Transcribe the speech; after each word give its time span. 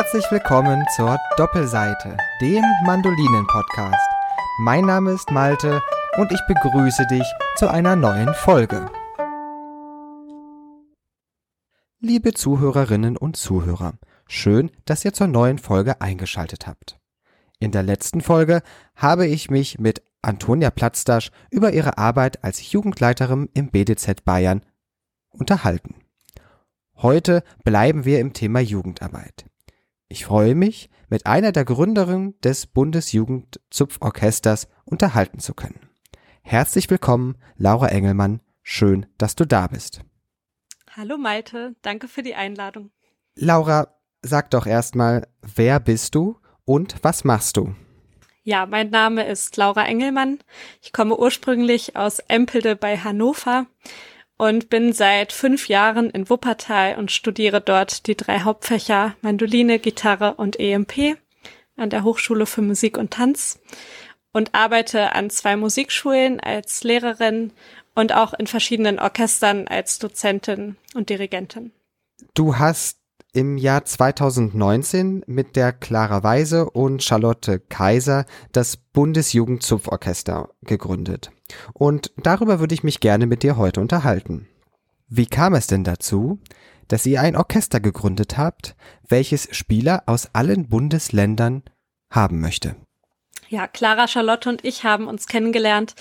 Herzlich 0.00 0.30
willkommen 0.30 0.82
zur 0.96 1.18
Doppelseite, 1.36 2.16
dem 2.40 2.64
Mandolinen-Podcast. 2.86 4.08
Mein 4.60 4.86
Name 4.86 5.10
ist 5.10 5.30
Malte 5.30 5.82
und 6.16 6.32
ich 6.32 6.40
begrüße 6.48 7.06
dich 7.08 7.30
zu 7.56 7.68
einer 7.68 7.96
neuen 7.96 8.32
Folge. 8.32 8.90
Liebe 11.98 12.32
Zuhörerinnen 12.32 13.18
und 13.18 13.36
Zuhörer, 13.36 13.92
schön, 14.26 14.70
dass 14.86 15.04
ihr 15.04 15.12
zur 15.12 15.26
neuen 15.26 15.58
Folge 15.58 16.00
eingeschaltet 16.00 16.66
habt. 16.66 16.98
In 17.58 17.70
der 17.70 17.82
letzten 17.82 18.22
Folge 18.22 18.62
habe 18.94 19.26
ich 19.26 19.50
mich 19.50 19.78
mit 19.78 20.02
Antonia 20.22 20.70
Platzdasch 20.70 21.30
über 21.50 21.74
ihre 21.74 21.98
Arbeit 21.98 22.42
als 22.42 22.72
Jugendleiterin 22.72 23.50
im 23.52 23.70
BDZ 23.70 24.24
Bayern 24.24 24.64
unterhalten. 25.28 25.96
Heute 26.96 27.42
bleiben 27.64 28.06
wir 28.06 28.18
im 28.18 28.32
Thema 28.32 28.60
Jugendarbeit. 28.60 29.49
Ich 30.12 30.24
freue 30.24 30.56
mich, 30.56 30.90
mit 31.08 31.26
einer 31.26 31.52
der 31.52 31.64
Gründerinnen 31.64 32.34
des 32.40 32.66
Bundesjugendzupforchesters 32.66 34.66
unterhalten 34.84 35.38
zu 35.38 35.54
können. 35.54 35.88
Herzlich 36.42 36.90
willkommen, 36.90 37.36
Laura 37.56 37.86
Engelmann. 37.86 38.40
Schön, 38.64 39.06
dass 39.18 39.36
du 39.36 39.46
da 39.46 39.68
bist. 39.68 40.00
Hallo 40.96 41.16
Malte, 41.16 41.76
danke 41.82 42.08
für 42.08 42.24
die 42.24 42.34
Einladung. 42.34 42.90
Laura, 43.36 43.94
sag 44.20 44.50
doch 44.50 44.66
erstmal, 44.66 45.28
wer 45.42 45.78
bist 45.78 46.16
du 46.16 46.36
und 46.64 46.96
was 47.02 47.22
machst 47.22 47.56
du? 47.56 47.76
Ja, 48.42 48.66
mein 48.66 48.90
Name 48.90 49.28
ist 49.28 49.56
Laura 49.56 49.86
Engelmann. 49.86 50.40
Ich 50.82 50.92
komme 50.92 51.16
ursprünglich 51.16 51.94
aus 51.94 52.18
Empelde 52.18 52.74
bei 52.74 52.98
Hannover 52.98 53.68
und 54.40 54.70
bin 54.70 54.94
seit 54.94 55.34
fünf 55.34 55.68
Jahren 55.68 56.08
in 56.08 56.30
Wuppertal 56.30 56.96
und 56.96 57.12
studiere 57.12 57.60
dort 57.60 58.06
die 58.06 58.16
drei 58.16 58.40
Hauptfächer 58.40 59.14
Mandoline, 59.20 59.78
Gitarre 59.78 60.32
und 60.32 60.58
EMP 60.58 61.18
an 61.76 61.90
der 61.90 62.04
Hochschule 62.04 62.46
für 62.46 62.62
Musik 62.62 62.96
und 62.96 63.10
Tanz 63.10 63.58
und 64.32 64.54
arbeite 64.54 65.14
an 65.14 65.28
zwei 65.28 65.56
Musikschulen 65.56 66.40
als 66.40 66.82
Lehrerin 66.84 67.52
und 67.94 68.14
auch 68.14 68.32
in 68.32 68.46
verschiedenen 68.46 68.98
Orchestern 68.98 69.68
als 69.68 69.98
Dozentin 69.98 70.76
und 70.94 71.10
Dirigentin. 71.10 71.72
Du 72.32 72.56
hast 72.56 72.96
im 73.34 73.58
Jahr 73.58 73.84
2019 73.84 75.22
mit 75.26 75.54
der 75.54 75.74
Clara 75.74 76.22
Weise 76.22 76.70
und 76.70 77.02
Charlotte 77.02 77.60
Kaiser 77.60 78.24
das 78.52 78.78
Bundesjugendzupforchester 78.78 80.48
gegründet. 80.62 81.30
Und 81.72 82.12
darüber 82.16 82.60
würde 82.60 82.74
ich 82.74 82.82
mich 82.82 83.00
gerne 83.00 83.26
mit 83.26 83.42
dir 83.42 83.56
heute 83.56 83.80
unterhalten. 83.80 84.48
Wie 85.08 85.26
kam 85.26 85.54
es 85.54 85.66
denn 85.66 85.84
dazu, 85.84 86.38
dass 86.88 87.06
ihr 87.06 87.20
ein 87.20 87.36
Orchester 87.36 87.80
gegründet 87.80 88.36
habt, 88.36 88.76
welches 89.08 89.48
Spieler 89.50 90.04
aus 90.06 90.30
allen 90.34 90.68
Bundesländern 90.68 91.62
haben 92.10 92.40
möchte? 92.40 92.76
Ja, 93.48 93.66
Clara, 93.66 94.06
Charlotte 94.06 94.48
und 94.48 94.64
ich 94.64 94.84
haben 94.84 95.08
uns 95.08 95.26
kennengelernt, 95.26 95.94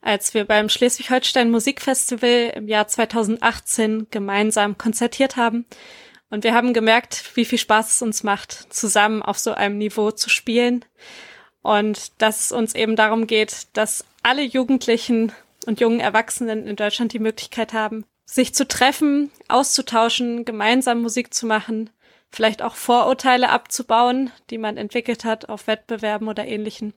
als 0.00 0.32
wir 0.32 0.46
beim 0.46 0.68
Schleswig-Holstein 0.68 1.50
Musikfestival 1.50 2.52
im 2.54 2.68
Jahr 2.68 2.88
2018 2.88 4.08
gemeinsam 4.10 4.78
konzertiert 4.78 5.36
haben. 5.36 5.66
Und 6.30 6.44
wir 6.44 6.54
haben 6.54 6.72
gemerkt, 6.72 7.32
wie 7.34 7.44
viel 7.44 7.58
Spaß 7.58 7.94
es 7.94 8.02
uns 8.02 8.22
macht, 8.22 8.72
zusammen 8.72 9.22
auf 9.22 9.38
so 9.38 9.52
einem 9.52 9.78
Niveau 9.78 10.10
zu 10.10 10.30
spielen. 10.30 10.84
Und 11.62 12.20
dass 12.20 12.46
es 12.46 12.52
uns 12.52 12.74
eben 12.74 12.96
darum 12.96 13.26
geht, 13.26 13.68
dass 13.74 14.04
alle 14.24 14.42
Jugendlichen 14.42 15.32
und 15.66 15.80
jungen 15.80 16.00
Erwachsenen 16.00 16.66
in 16.66 16.76
Deutschland 16.76 17.12
die 17.12 17.18
Möglichkeit 17.18 17.72
haben, 17.72 18.04
sich 18.24 18.54
zu 18.54 18.66
treffen, 18.66 19.30
auszutauschen, 19.48 20.44
gemeinsam 20.44 21.02
Musik 21.02 21.32
zu 21.34 21.46
machen, 21.46 21.90
vielleicht 22.30 22.62
auch 22.62 22.74
Vorurteile 22.74 23.50
abzubauen, 23.50 24.30
die 24.50 24.58
man 24.58 24.76
entwickelt 24.76 25.24
hat 25.24 25.48
auf 25.48 25.66
Wettbewerben 25.66 26.28
oder 26.28 26.46
ähnlichen 26.46 26.94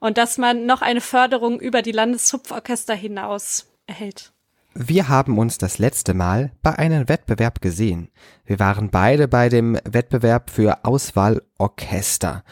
und 0.00 0.18
dass 0.18 0.38
man 0.38 0.66
noch 0.66 0.82
eine 0.82 1.00
Förderung 1.00 1.60
über 1.60 1.82
die 1.82 1.92
Landeszupforchester 1.92 2.94
hinaus 2.94 3.70
erhält. 3.86 4.32
Wir 4.74 5.08
haben 5.08 5.38
uns 5.38 5.58
das 5.58 5.78
letzte 5.78 6.14
Mal 6.14 6.50
bei 6.62 6.76
einem 6.76 7.08
Wettbewerb 7.08 7.60
gesehen. 7.60 8.10
Wir 8.44 8.58
waren 8.58 8.90
beide 8.90 9.28
bei 9.28 9.48
dem 9.48 9.78
Wettbewerb 9.84 10.50
für 10.50 10.84
Auswahlorchester. 10.84 12.42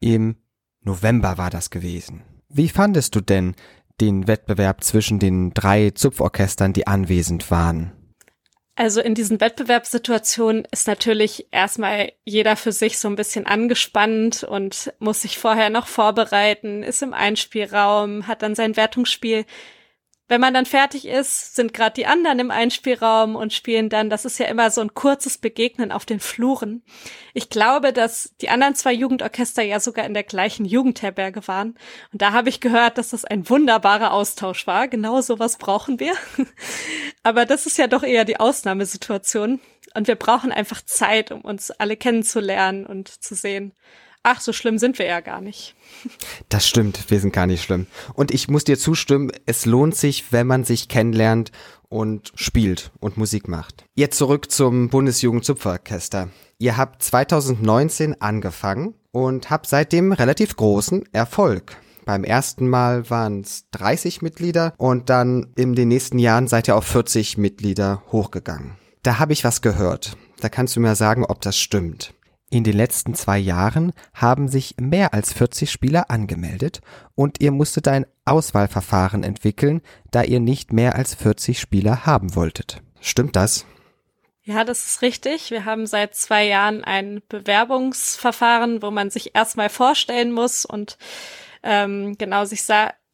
Im 0.00 0.36
November 0.80 1.36
war 1.36 1.50
das 1.50 1.68
gewesen. 1.68 2.22
Wie 2.48 2.68
fandest 2.68 3.14
du 3.14 3.20
denn 3.20 3.54
den 4.00 4.26
Wettbewerb 4.26 4.82
zwischen 4.82 5.18
den 5.18 5.52
drei 5.52 5.90
Zupforchestern, 5.90 6.72
die 6.72 6.86
anwesend 6.86 7.50
waren? 7.50 7.92
Also 8.74 9.00
in 9.00 9.16
diesen 9.16 9.40
Wettbewerbssituationen 9.40 10.64
ist 10.70 10.86
natürlich 10.86 11.48
erstmal 11.50 12.12
jeder 12.24 12.54
für 12.54 12.70
sich 12.70 12.98
so 12.98 13.08
ein 13.08 13.16
bisschen 13.16 13.44
angespannt 13.44 14.44
und 14.44 14.92
muss 15.00 15.22
sich 15.22 15.36
vorher 15.36 15.68
noch 15.68 15.88
vorbereiten, 15.88 16.84
ist 16.84 17.02
im 17.02 17.12
Einspielraum, 17.12 18.28
hat 18.28 18.42
dann 18.42 18.54
sein 18.54 18.76
Wertungsspiel 18.76 19.46
wenn 20.28 20.42
man 20.42 20.52
dann 20.52 20.66
fertig 20.66 21.06
ist, 21.06 21.56
sind 21.56 21.72
gerade 21.72 21.94
die 21.94 22.06
anderen 22.06 22.38
im 22.38 22.50
Einspielraum 22.50 23.34
und 23.34 23.54
spielen 23.54 23.88
dann, 23.88 24.10
das 24.10 24.26
ist 24.26 24.38
ja 24.38 24.46
immer 24.46 24.70
so 24.70 24.82
ein 24.82 24.92
kurzes 24.92 25.38
Begegnen 25.38 25.90
auf 25.90 26.04
den 26.04 26.20
Fluren. 26.20 26.82
Ich 27.32 27.48
glaube, 27.48 27.94
dass 27.94 28.34
die 28.42 28.50
anderen 28.50 28.74
zwei 28.74 28.92
Jugendorchester 28.92 29.62
ja 29.62 29.80
sogar 29.80 30.04
in 30.04 30.12
der 30.12 30.24
gleichen 30.24 30.66
Jugendherberge 30.66 31.48
waren. 31.48 31.78
Und 32.12 32.20
da 32.20 32.32
habe 32.32 32.50
ich 32.50 32.60
gehört, 32.60 32.98
dass 32.98 33.10
das 33.10 33.24
ein 33.24 33.48
wunderbarer 33.48 34.12
Austausch 34.12 34.66
war. 34.66 34.86
Genau 34.86 35.22
sowas 35.22 35.56
brauchen 35.56 35.98
wir. 35.98 36.12
Aber 37.22 37.46
das 37.46 37.64
ist 37.64 37.78
ja 37.78 37.86
doch 37.86 38.02
eher 38.02 38.26
die 38.26 38.38
Ausnahmesituation. 38.38 39.60
Und 39.94 40.08
wir 40.08 40.16
brauchen 40.16 40.52
einfach 40.52 40.82
Zeit, 40.82 41.32
um 41.32 41.40
uns 41.40 41.70
alle 41.70 41.96
kennenzulernen 41.96 42.84
und 42.84 43.08
zu 43.08 43.34
sehen, 43.34 43.72
ach, 44.28 44.40
so 44.40 44.52
schlimm 44.52 44.78
sind 44.78 44.98
wir 44.98 45.06
ja 45.06 45.20
gar 45.20 45.40
nicht. 45.40 45.74
Das 46.48 46.68
stimmt, 46.68 47.10
wir 47.10 47.18
sind 47.20 47.32
gar 47.32 47.46
nicht 47.46 47.62
schlimm. 47.62 47.86
Und 48.14 48.32
ich 48.32 48.48
muss 48.48 48.64
dir 48.64 48.78
zustimmen, 48.78 49.32
es 49.46 49.66
lohnt 49.66 49.96
sich, 49.96 50.32
wenn 50.32 50.46
man 50.46 50.64
sich 50.64 50.88
kennenlernt 50.88 51.50
und 51.88 52.32
spielt 52.34 52.90
und 53.00 53.16
Musik 53.16 53.48
macht. 53.48 53.84
Jetzt 53.94 54.18
zurück 54.18 54.50
zum 54.50 54.90
Bundesjugendzupferorchester. 54.90 56.28
Ihr 56.58 56.76
habt 56.76 57.02
2019 57.02 58.20
angefangen 58.20 58.94
und 59.12 59.50
habt 59.50 59.66
seitdem 59.66 60.12
relativ 60.12 60.56
großen 60.56 61.04
Erfolg. 61.12 61.76
Beim 62.04 62.24
ersten 62.24 62.68
Mal 62.68 63.10
waren 63.10 63.40
es 63.40 63.66
30 63.72 64.22
Mitglieder 64.22 64.74
und 64.76 65.10
dann 65.10 65.52
in 65.56 65.74
den 65.74 65.88
nächsten 65.88 66.18
Jahren 66.18 66.48
seid 66.48 66.68
ihr 66.68 66.76
auf 66.76 66.84
40 66.84 67.38
Mitglieder 67.38 68.02
hochgegangen. 68.12 68.76
Da 69.02 69.18
habe 69.18 69.32
ich 69.32 69.44
was 69.44 69.62
gehört. 69.62 70.16
Da 70.40 70.48
kannst 70.48 70.76
du 70.76 70.80
mir 70.80 70.94
sagen, 70.94 71.24
ob 71.24 71.40
das 71.40 71.58
stimmt. 71.58 72.14
In 72.50 72.64
den 72.64 72.74
letzten 72.74 73.14
zwei 73.14 73.38
Jahren 73.38 73.92
haben 74.14 74.48
sich 74.48 74.76
mehr 74.80 75.12
als 75.12 75.34
40 75.34 75.70
Spieler 75.70 76.10
angemeldet 76.10 76.80
und 77.14 77.42
ihr 77.42 77.52
musstet 77.52 77.88
ein 77.88 78.06
Auswahlverfahren 78.24 79.22
entwickeln, 79.22 79.82
da 80.10 80.22
ihr 80.22 80.40
nicht 80.40 80.72
mehr 80.72 80.94
als 80.94 81.14
40 81.14 81.60
Spieler 81.60 82.06
haben 82.06 82.34
wolltet. 82.34 82.82
Stimmt 83.00 83.36
das? 83.36 83.66
Ja, 84.44 84.64
das 84.64 84.86
ist 84.86 85.02
richtig. 85.02 85.50
Wir 85.50 85.66
haben 85.66 85.86
seit 85.86 86.14
zwei 86.14 86.46
Jahren 86.46 86.82
ein 86.82 87.20
Bewerbungsverfahren, 87.28 88.80
wo 88.80 88.90
man 88.90 89.10
sich 89.10 89.34
erstmal 89.34 89.68
vorstellen 89.68 90.32
muss 90.32 90.64
und 90.64 90.96
ähm, 91.62 92.16
genau 92.16 92.46
sich 92.46 92.62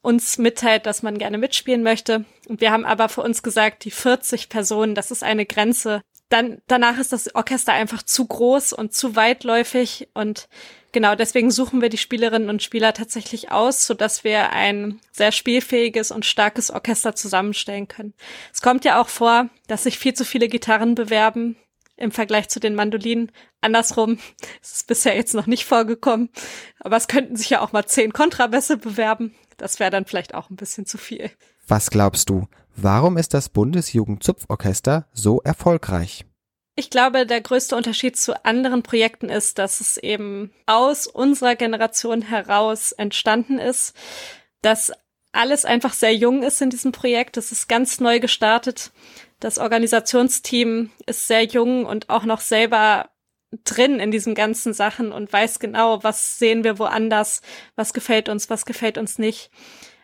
uns 0.00 0.38
mitteilt, 0.38 0.86
dass 0.86 1.02
man 1.02 1.18
gerne 1.18 1.38
mitspielen 1.38 1.82
möchte. 1.82 2.24
Und 2.46 2.60
wir 2.60 2.70
haben 2.70 2.84
aber 2.84 3.08
für 3.08 3.22
uns 3.22 3.42
gesagt, 3.42 3.84
die 3.84 3.90
40 3.90 4.48
Personen, 4.48 4.94
das 4.94 5.10
ist 5.10 5.24
eine 5.24 5.44
Grenze, 5.44 6.02
dann 6.34 6.58
danach 6.66 6.98
ist 6.98 7.12
das 7.12 7.32
Orchester 7.34 7.72
einfach 7.72 8.02
zu 8.02 8.26
groß 8.26 8.72
und 8.72 8.92
zu 8.92 9.14
weitläufig 9.14 10.08
und 10.14 10.48
genau 10.90 11.14
deswegen 11.14 11.52
suchen 11.52 11.80
wir 11.80 11.88
die 11.88 11.96
Spielerinnen 11.96 12.48
und 12.48 12.62
Spieler 12.62 12.92
tatsächlich 12.92 13.52
aus, 13.52 13.86
so 13.86 13.94
dass 13.94 14.24
wir 14.24 14.50
ein 14.50 15.00
sehr 15.12 15.30
spielfähiges 15.30 16.10
und 16.10 16.26
starkes 16.26 16.72
Orchester 16.72 17.14
zusammenstellen 17.14 17.86
können. 17.86 18.14
Es 18.52 18.62
kommt 18.62 18.84
ja 18.84 19.00
auch 19.00 19.08
vor, 19.08 19.48
dass 19.68 19.84
sich 19.84 19.96
viel 19.96 20.14
zu 20.14 20.24
viele 20.24 20.48
Gitarren 20.48 20.96
bewerben 20.96 21.56
im 21.96 22.10
Vergleich 22.10 22.48
zu 22.48 22.58
den 22.58 22.74
Mandolinen. 22.74 23.30
Andersrum 23.60 24.14
ist 24.60 24.74
es 24.74 24.82
bisher 24.82 25.14
jetzt 25.14 25.34
noch 25.34 25.46
nicht 25.46 25.64
vorgekommen, 25.64 26.30
aber 26.80 26.96
es 26.96 27.06
könnten 27.06 27.36
sich 27.36 27.50
ja 27.50 27.60
auch 27.60 27.70
mal 27.70 27.86
zehn 27.86 28.12
Kontrabässe 28.12 28.76
bewerben. 28.76 29.36
Das 29.56 29.78
wäre 29.78 29.92
dann 29.92 30.04
vielleicht 30.04 30.34
auch 30.34 30.50
ein 30.50 30.56
bisschen 30.56 30.84
zu 30.84 30.98
viel. 30.98 31.30
Was 31.68 31.90
glaubst 31.90 32.28
du, 32.28 32.48
Warum 32.76 33.16
ist 33.16 33.34
das 33.34 33.48
Bundesjugendzupforchester 33.48 35.06
so 35.12 35.40
erfolgreich? 35.42 36.24
Ich 36.76 36.90
glaube, 36.90 37.24
der 37.24 37.40
größte 37.40 37.76
Unterschied 37.76 38.16
zu 38.16 38.44
anderen 38.44 38.82
Projekten 38.82 39.28
ist, 39.28 39.58
dass 39.58 39.80
es 39.80 39.96
eben 39.96 40.52
aus 40.66 41.06
unserer 41.06 41.54
Generation 41.54 42.20
heraus 42.20 42.90
entstanden 42.90 43.58
ist, 43.58 43.94
dass 44.60 44.92
alles 45.30 45.64
einfach 45.64 45.92
sehr 45.92 46.14
jung 46.14 46.42
ist 46.42 46.60
in 46.62 46.70
diesem 46.70 46.90
Projekt. 46.90 47.36
Es 47.36 47.52
ist 47.52 47.68
ganz 47.68 48.00
neu 48.00 48.18
gestartet. 48.18 48.90
Das 49.38 49.58
Organisationsteam 49.58 50.90
ist 51.06 51.28
sehr 51.28 51.44
jung 51.44 51.86
und 51.86 52.10
auch 52.10 52.24
noch 52.24 52.40
selber 52.40 53.10
drin 53.64 54.00
in 54.00 54.10
diesen 54.10 54.34
ganzen 54.34 54.74
Sachen 54.74 55.12
und 55.12 55.32
weiß 55.32 55.60
genau, 55.60 56.02
was 56.02 56.38
sehen 56.38 56.64
wir 56.64 56.80
woanders, 56.80 57.40
was 57.76 57.92
gefällt 57.92 58.28
uns, 58.28 58.50
was 58.50 58.66
gefällt 58.66 58.98
uns 58.98 59.18
nicht. 59.18 59.50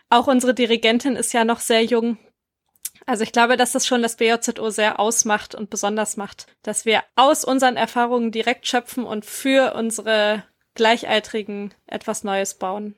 Auch 0.08 0.28
unsere 0.28 0.55
Dirigentin 0.55 1.17
ist 1.17 1.32
ja 1.32 1.44
noch 1.44 1.61
sehr 1.61 1.84
jung. 1.84 2.17
Also 3.11 3.25
ich 3.25 3.33
glaube, 3.33 3.57
dass 3.57 3.73
das 3.73 3.89
schon 3.89 4.03
das 4.03 4.15
BJZO 4.15 4.71
sehr 4.71 5.01
ausmacht 5.01 5.57
und 5.57 5.69
besonders 5.69 6.17
macht, 6.17 6.47
dass 6.62 6.85
wir 6.85 7.03
aus 7.17 7.45
unseren 7.45 7.77
Erfahrungen 7.77 8.31
direkt 8.31 8.69
schöpfen 8.69 9.03
und 9.03 9.25
für 9.25 9.75
unsere 9.75 10.45
Gleichaltrigen 10.77 11.75
etwas 11.89 12.23
Neues 12.23 12.55
bauen. 12.55 12.95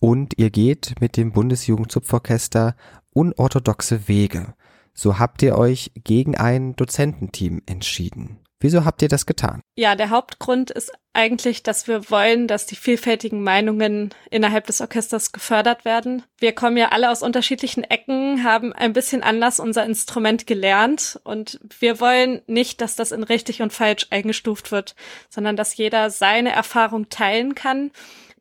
Und 0.00 0.34
ihr 0.36 0.50
geht 0.50 1.00
mit 1.00 1.16
dem 1.16 1.32
Bundesjugendzupforchester 1.32 2.76
unorthodoxe 3.14 4.06
Wege. 4.06 4.52
So 4.92 5.18
habt 5.18 5.40
ihr 5.40 5.56
euch 5.56 5.92
gegen 5.94 6.36
ein 6.36 6.76
Dozententeam 6.76 7.62
entschieden. 7.64 8.43
Wieso 8.64 8.86
habt 8.86 9.02
ihr 9.02 9.08
das 9.08 9.26
getan? 9.26 9.60
Ja, 9.76 9.94
der 9.94 10.08
Hauptgrund 10.08 10.70
ist 10.70 10.90
eigentlich, 11.12 11.62
dass 11.62 11.86
wir 11.86 12.08
wollen, 12.10 12.48
dass 12.48 12.64
die 12.64 12.76
vielfältigen 12.76 13.42
Meinungen 13.42 14.14
innerhalb 14.30 14.66
des 14.66 14.80
Orchesters 14.80 15.32
gefördert 15.32 15.84
werden. 15.84 16.22
Wir 16.38 16.54
kommen 16.54 16.78
ja 16.78 16.88
alle 16.88 17.10
aus 17.10 17.22
unterschiedlichen 17.22 17.84
Ecken, 17.84 18.42
haben 18.42 18.72
ein 18.72 18.94
bisschen 18.94 19.22
anders 19.22 19.60
unser 19.60 19.84
Instrument 19.84 20.46
gelernt 20.46 21.20
und 21.24 21.60
wir 21.78 22.00
wollen 22.00 22.40
nicht, 22.46 22.80
dass 22.80 22.96
das 22.96 23.12
in 23.12 23.22
richtig 23.22 23.60
und 23.60 23.74
falsch 23.74 24.06
eingestuft 24.08 24.72
wird, 24.72 24.94
sondern 25.28 25.56
dass 25.56 25.76
jeder 25.76 26.08
seine 26.08 26.52
Erfahrung 26.52 27.10
teilen 27.10 27.54
kann, 27.54 27.90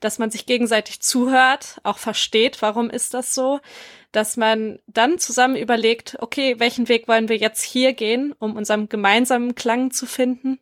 dass 0.04 0.20
man 0.20 0.32
sich 0.32 0.46
gegenseitig 0.46 1.02
zuhört, 1.02 1.80
auch 1.84 1.98
versteht, 1.98 2.62
warum 2.62 2.90
ist 2.90 3.14
das 3.14 3.34
so, 3.34 3.60
dass 4.12 4.38
man 4.38 4.80
dann 4.88 5.18
zusammen 5.18 5.56
überlegt, 5.56 6.18
okay, 6.20 6.60
welchen 6.60 6.90
Weg 6.90 7.08
wollen 7.08 7.30
wir 7.30 7.38
jetzt 7.38 7.64
hier 7.64 7.94
gehen, 7.94 8.34
um 8.38 8.56
unseren 8.56 8.90
gemeinsamen 8.90 9.56
Klang 9.56 9.92
zu 9.92 10.06
finden, 10.06 10.60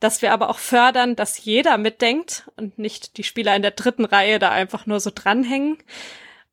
dass 0.00 0.22
wir 0.22 0.32
aber 0.32 0.48
auch 0.48 0.58
fördern, 0.58 1.14
dass 1.14 1.44
jeder 1.44 1.78
mitdenkt 1.78 2.50
und 2.56 2.78
nicht 2.78 3.18
die 3.18 3.22
Spieler 3.22 3.54
in 3.54 3.62
der 3.62 3.70
dritten 3.72 4.04
Reihe 4.04 4.38
da 4.38 4.50
einfach 4.50 4.86
nur 4.86 4.98
so 4.98 5.10
dranhängen. 5.14 5.78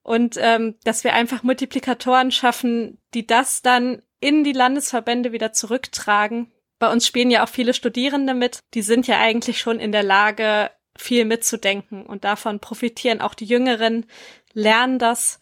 Und 0.03 0.37
ähm, 0.39 0.75
dass 0.83 1.03
wir 1.03 1.13
einfach 1.13 1.43
Multiplikatoren 1.43 2.31
schaffen, 2.31 2.99
die 3.13 3.25
das 3.25 3.61
dann 3.61 4.01
in 4.19 4.43
die 4.43 4.53
Landesverbände 4.53 5.31
wieder 5.31 5.53
zurücktragen. 5.53 6.51
Bei 6.79 6.91
uns 6.91 7.07
spielen 7.07 7.31
ja 7.31 7.43
auch 7.43 7.49
viele 7.49 7.73
Studierende 7.73 8.33
mit, 8.33 8.59
die 8.73 8.81
sind 8.81 9.07
ja 9.07 9.19
eigentlich 9.19 9.59
schon 9.59 9.79
in 9.79 9.91
der 9.91 10.03
Lage, 10.03 10.71
viel 10.97 11.25
mitzudenken 11.25 12.05
und 12.05 12.23
davon 12.23 12.59
profitieren 12.59 13.21
auch 13.21 13.33
die 13.33 13.45
Jüngeren, 13.45 14.05
lernen 14.53 14.99
das 14.99 15.39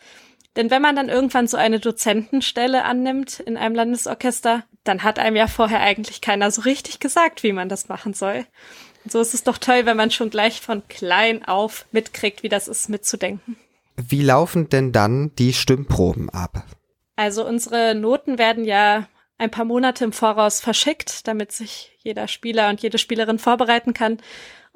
denn 0.56 0.72
wenn 0.72 0.82
man 0.82 0.96
dann 0.96 1.10
irgendwann 1.10 1.48
so 1.48 1.58
eine 1.58 1.80
Dozentenstelle 1.80 2.86
annimmt 2.86 3.40
in 3.40 3.58
einem 3.58 3.76
Landesorchester, 3.76 4.64
dann 4.84 5.04
hat 5.04 5.20
einem 5.20 5.36
ja 5.36 5.48
vorher 5.48 5.82
eigentlich 5.82 6.22
keiner 6.22 6.50
so 6.52 6.62
richtig 6.62 7.00
gesagt, 7.00 7.44
wie 7.44 7.52
man 7.52 7.68
das 7.68 7.90
machen 7.90 8.14
soll. 8.14 8.46
Und 9.04 9.12
so 9.12 9.20
ist 9.20 9.34
es 9.34 9.44
doch 9.44 9.58
toll, 9.58 9.86
wenn 9.86 9.98
man 9.98 10.12
schon 10.12 10.30
gleich 10.30 10.62
von 10.62 10.88
klein 10.88 11.46
auf 11.46 11.86
mitkriegt, 11.92 12.42
wie 12.44 12.50
das 12.50 12.68
ist, 12.68 12.90
mitzudenken. 12.90 13.58
Wie 13.98 14.22
laufen 14.22 14.70
denn 14.70 14.92
dann 14.92 15.34
die 15.36 15.54
Stimmproben 15.54 16.30
ab? 16.30 16.64
Also 17.16 17.46
unsere 17.46 17.96
Noten 17.96 18.38
werden 18.38 18.66
ja 18.66 19.08
ein 19.38 19.52
paar 19.52 19.66
Monate 19.66 20.06
im 20.06 20.14
Voraus 20.14 20.62
verschickt, 20.62 21.28
damit 21.28 21.52
sich 21.52 21.98
jeder 22.00 22.28
Spieler 22.28 22.70
und 22.70 22.82
jede 22.82 22.98
Spielerin 22.98 23.40
vorbereiten 23.40 23.94
kann. 23.94 24.20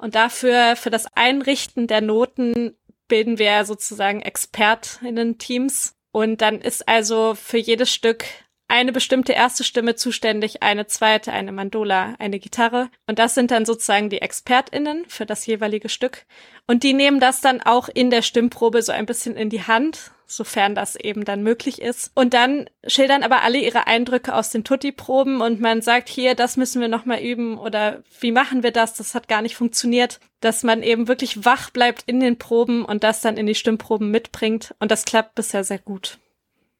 Und 0.00 0.14
dafür, 0.14 0.76
für 0.76 0.90
das 0.90 1.06
Einrichten 1.14 1.86
der 1.86 2.00
Noten 2.00 2.74
bilden 3.06 3.38
wir 3.38 3.64
sozusagen 3.66 4.22
ExpertInnen-Teams. 4.22 5.94
Und 6.10 6.40
dann 6.40 6.60
ist 6.60 6.88
also 6.88 7.34
für 7.34 7.58
jedes 7.58 7.92
Stück 7.92 8.24
eine 8.66 8.92
bestimmte 8.92 9.32
erste 9.32 9.62
Stimme 9.62 9.96
zuständig, 9.96 10.62
eine 10.62 10.86
zweite, 10.86 11.32
eine 11.32 11.52
Mandola, 11.52 12.14
eine 12.18 12.38
Gitarre. 12.38 12.88
Und 13.06 13.18
das 13.18 13.34
sind 13.34 13.50
dann 13.50 13.66
sozusagen 13.66 14.08
die 14.08 14.22
ExpertInnen 14.22 15.04
für 15.06 15.26
das 15.26 15.44
jeweilige 15.44 15.88
Stück. 15.88 16.24
Und 16.66 16.82
die 16.82 16.94
nehmen 16.94 17.20
das 17.20 17.40
dann 17.40 17.60
auch 17.60 17.88
in 17.92 18.10
der 18.10 18.22
Stimmprobe 18.22 18.80
so 18.82 18.92
ein 18.92 19.06
bisschen 19.06 19.36
in 19.36 19.50
die 19.50 19.64
Hand, 19.64 20.12
sofern 20.30 20.74
das 20.74 20.96
eben 20.96 21.24
dann 21.24 21.42
möglich 21.42 21.80
ist. 21.82 22.12
Und 22.14 22.34
dann 22.34 22.70
schildern 22.86 23.22
aber 23.22 23.42
alle 23.42 23.58
ihre 23.58 23.86
Eindrücke 23.86 24.34
aus 24.34 24.50
den 24.50 24.64
Tutti-Proben 24.64 25.40
und 25.40 25.60
man 25.60 25.82
sagt, 25.82 26.08
hier, 26.08 26.34
das 26.34 26.56
müssen 26.56 26.80
wir 26.80 26.88
nochmal 26.88 27.20
üben 27.20 27.58
oder 27.58 28.02
wie 28.20 28.32
machen 28.32 28.62
wir 28.62 28.70
das? 28.70 28.94
Das 28.94 29.14
hat 29.14 29.28
gar 29.28 29.42
nicht 29.42 29.56
funktioniert. 29.56 30.20
Dass 30.40 30.62
man 30.62 30.82
eben 30.82 31.08
wirklich 31.08 31.44
wach 31.44 31.70
bleibt 31.70 32.02
in 32.06 32.20
den 32.20 32.38
Proben 32.38 32.84
und 32.84 33.04
das 33.04 33.20
dann 33.20 33.36
in 33.36 33.46
die 33.46 33.54
Stimmproben 33.54 34.10
mitbringt. 34.10 34.74
Und 34.78 34.90
das 34.90 35.04
klappt 35.04 35.34
bisher 35.34 35.64
sehr 35.64 35.78
gut. 35.78 36.18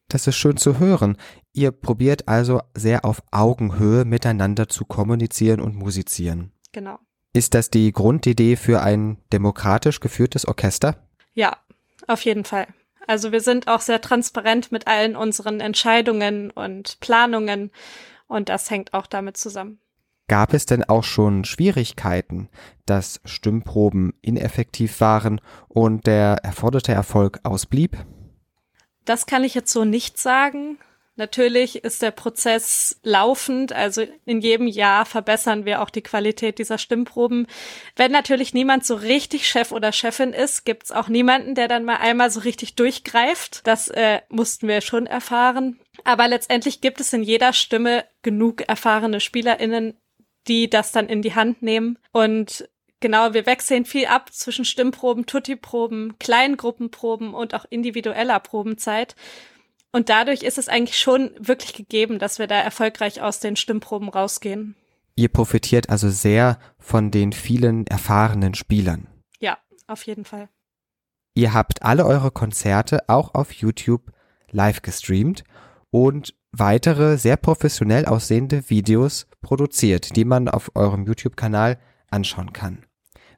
Das 0.08 0.26
ist 0.26 0.36
schön 0.36 0.56
zu 0.56 0.78
hören. 0.78 1.16
Ihr 1.52 1.70
probiert 1.70 2.26
also 2.28 2.60
sehr 2.74 3.04
auf 3.04 3.22
Augenhöhe 3.30 4.04
miteinander 4.04 4.68
zu 4.68 4.84
kommunizieren 4.84 5.60
und 5.60 5.74
musizieren. 5.74 6.52
Genau. 6.72 6.98
Ist 7.32 7.54
das 7.54 7.70
die 7.70 7.92
Grundidee 7.92 8.56
für 8.56 8.82
ein 8.82 9.18
demokratisch 9.32 10.00
geführtes 10.00 10.46
Orchester? 10.48 10.96
Ja, 11.34 11.56
auf 12.08 12.24
jeden 12.24 12.44
Fall. 12.44 12.66
Also 13.10 13.32
wir 13.32 13.40
sind 13.40 13.66
auch 13.66 13.80
sehr 13.80 14.00
transparent 14.00 14.70
mit 14.70 14.86
allen 14.86 15.16
unseren 15.16 15.58
Entscheidungen 15.58 16.52
und 16.52 17.00
Planungen 17.00 17.72
und 18.28 18.48
das 18.48 18.70
hängt 18.70 18.94
auch 18.94 19.08
damit 19.08 19.36
zusammen. 19.36 19.80
Gab 20.28 20.54
es 20.54 20.64
denn 20.64 20.84
auch 20.84 21.02
schon 21.02 21.44
Schwierigkeiten, 21.44 22.48
dass 22.86 23.20
Stimmproben 23.24 24.14
ineffektiv 24.22 25.00
waren 25.00 25.40
und 25.66 26.06
der 26.06 26.36
erforderte 26.44 26.92
Erfolg 26.92 27.40
ausblieb? 27.42 27.96
Das 29.06 29.26
kann 29.26 29.42
ich 29.42 29.56
jetzt 29.56 29.72
so 29.72 29.84
nicht 29.84 30.16
sagen. 30.16 30.78
Natürlich 31.20 31.84
ist 31.84 32.00
der 32.00 32.12
Prozess 32.12 32.98
laufend, 33.02 33.74
also 33.74 34.06
in 34.24 34.40
jedem 34.40 34.66
Jahr 34.66 35.04
verbessern 35.04 35.66
wir 35.66 35.82
auch 35.82 35.90
die 35.90 36.00
Qualität 36.00 36.58
dieser 36.58 36.78
Stimmproben. 36.78 37.46
Wenn 37.94 38.10
natürlich 38.10 38.54
niemand 38.54 38.86
so 38.86 38.94
richtig 38.94 39.46
Chef 39.46 39.70
oder 39.70 39.92
Chefin 39.92 40.32
ist, 40.32 40.64
gibt's 40.64 40.90
auch 40.90 41.08
niemanden, 41.08 41.54
der 41.54 41.68
dann 41.68 41.84
mal 41.84 41.96
einmal 41.96 42.30
so 42.30 42.40
richtig 42.40 42.74
durchgreift. 42.74 43.60
Das 43.66 43.88
äh, 43.88 44.22
mussten 44.30 44.66
wir 44.66 44.80
schon 44.80 45.04
erfahren. 45.04 45.78
Aber 46.04 46.26
letztendlich 46.26 46.80
gibt 46.80 47.00
es 47.00 47.12
in 47.12 47.22
jeder 47.22 47.52
Stimme 47.52 48.06
genug 48.22 48.62
erfahrene 48.66 49.20
Spielerinnen, 49.20 49.98
die 50.48 50.70
das 50.70 50.90
dann 50.90 51.06
in 51.06 51.20
die 51.20 51.34
Hand 51.34 51.60
nehmen. 51.60 51.98
Und 52.12 52.66
genau, 53.00 53.34
wir 53.34 53.44
wechseln 53.44 53.84
viel 53.84 54.06
ab 54.06 54.32
zwischen 54.32 54.64
Stimmproben, 54.64 55.26
Tutti-Proben, 55.26 56.18
Kleingruppenproben 56.18 57.34
und 57.34 57.54
auch 57.54 57.66
individueller 57.68 58.40
Probenzeit. 58.40 59.16
Und 59.92 60.08
dadurch 60.08 60.42
ist 60.42 60.58
es 60.58 60.68
eigentlich 60.68 60.98
schon 60.98 61.30
wirklich 61.38 61.74
gegeben, 61.74 62.18
dass 62.18 62.38
wir 62.38 62.46
da 62.46 62.60
erfolgreich 62.60 63.22
aus 63.22 63.40
den 63.40 63.56
Stimmproben 63.56 64.08
rausgehen. 64.08 64.76
Ihr 65.16 65.28
profitiert 65.28 65.90
also 65.90 66.08
sehr 66.08 66.58
von 66.78 67.10
den 67.10 67.32
vielen 67.32 67.86
erfahrenen 67.86 68.54
Spielern. 68.54 69.08
Ja, 69.40 69.58
auf 69.86 70.04
jeden 70.04 70.24
Fall. 70.24 70.48
Ihr 71.34 71.52
habt 71.52 71.82
alle 71.82 72.06
eure 72.06 72.30
Konzerte 72.30 73.08
auch 73.08 73.34
auf 73.34 73.52
YouTube 73.52 74.12
live 74.50 74.82
gestreamt 74.82 75.44
und 75.90 76.34
weitere 76.52 77.16
sehr 77.16 77.36
professionell 77.36 78.06
aussehende 78.06 78.68
Videos 78.70 79.26
produziert, 79.40 80.16
die 80.16 80.24
man 80.24 80.48
auf 80.48 80.70
eurem 80.74 81.04
YouTube-Kanal 81.04 81.78
anschauen 82.10 82.52
kann. 82.52 82.84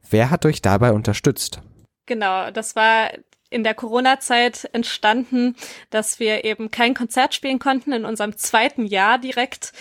Wer 0.08 0.30
hat 0.30 0.46
euch 0.46 0.62
dabei 0.62 0.92
unterstützt? 0.92 1.62
Genau, 2.06 2.50
das 2.50 2.74
war 2.76 3.10
in 3.52 3.64
der 3.64 3.74
Corona-Zeit 3.74 4.68
entstanden, 4.72 5.56
dass 5.90 6.18
wir 6.18 6.44
eben 6.44 6.70
kein 6.70 6.94
Konzert 6.94 7.34
spielen 7.34 7.58
konnten 7.58 7.92
in 7.92 8.04
unserem 8.04 8.36
zweiten 8.36 8.86
Jahr 8.86 9.18
direkt. 9.18 9.72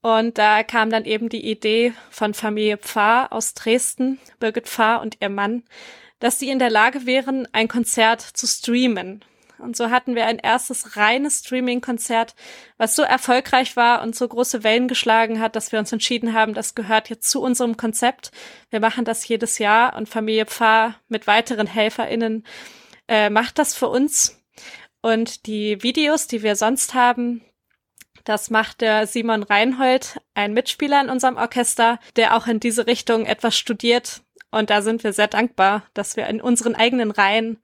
Und 0.00 0.38
da 0.38 0.62
kam 0.62 0.90
dann 0.90 1.04
eben 1.04 1.28
die 1.28 1.50
Idee 1.50 1.92
von 2.10 2.32
Familie 2.32 2.78
Pfarr 2.78 3.32
aus 3.32 3.54
Dresden, 3.54 4.18
Birgit 4.38 4.68
Pfarr 4.68 5.00
und 5.00 5.18
ihr 5.20 5.28
Mann, 5.28 5.64
dass 6.20 6.38
sie 6.38 6.48
in 6.48 6.58
der 6.58 6.70
Lage 6.70 7.06
wären, 7.06 7.48
ein 7.52 7.68
Konzert 7.68 8.20
zu 8.20 8.46
streamen. 8.46 9.24
Und 9.58 9.76
so 9.76 9.90
hatten 9.90 10.14
wir 10.14 10.26
ein 10.26 10.38
erstes 10.38 10.96
reines 10.96 11.40
Streaming-Konzert, 11.40 12.34
was 12.76 12.94
so 12.94 13.02
erfolgreich 13.02 13.76
war 13.76 14.02
und 14.02 14.14
so 14.14 14.26
große 14.26 14.62
Wellen 14.62 14.86
geschlagen 14.86 15.40
hat, 15.40 15.56
dass 15.56 15.72
wir 15.72 15.80
uns 15.80 15.92
entschieden 15.92 16.32
haben, 16.32 16.54
das 16.54 16.76
gehört 16.76 17.10
jetzt 17.10 17.28
zu 17.28 17.42
unserem 17.42 17.76
Konzept. 17.76 18.30
Wir 18.70 18.78
machen 18.80 19.04
das 19.04 19.26
jedes 19.26 19.58
Jahr 19.58 19.96
und 19.96 20.08
Familie 20.08 20.46
Pfarr 20.46 20.94
mit 21.08 21.26
weiteren 21.26 21.66
HelferInnen 21.66 22.44
äh, 23.08 23.30
macht 23.30 23.58
das 23.58 23.74
für 23.74 23.88
uns. 23.88 24.40
Und 25.00 25.46
die 25.46 25.82
Videos, 25.82 26.26
die 26.26 26.42
wir 26.42 26.56
sonst 26.56 26.94
haben, 26.94 27.42
das 28.24 28.50
macht 28.50 28.82
der 28.82 29.06
Simon 29.06 29.42
Reinhold, 29.42 30.20
ein 30.34 30.52
Mitspieler 30.52 31.00
in 31.00 31.08
unserem 31.08 31.36
Orchester, 31.36 31.98
der 32.16 32.36
auch 32.36 32.46
in 32.46 32.60
diese 32.60 32.86
Richtung 32.86 33.24
etwas 33.24 33.56
studiert. 33.56 34.22
Und 34.50 34.70
da 34.70 34.82
sind 34.82 35.04
wir 35.04 35.12
sehr 35.12 35.28
dankbar, 35.28 35.84
dass 35.94 36.16
wir 36.16 36.26
in 36.26 36.40
unseren 36.40 36.74
eigenen 36.74 37.10
Reihen 37.10 37.58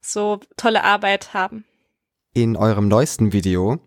so 0.00 0.40
tolle 0.56 0.84
Arbeit 0.84 1.34
haben. 1.34 1.64
In 2.34 2.56
eurem 2.56 2.88
neuesten 2.88 3.32
Video 3.32 3.78